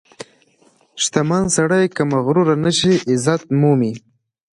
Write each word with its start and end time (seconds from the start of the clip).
•شتمن 1.03 1.43
سړی 1.57 1.85
که 1.95 2.01
مغرور 2.13 2.47
نشي، 2.65 2.93
عزت 3.11 3.41
مومي. 3.59 3.93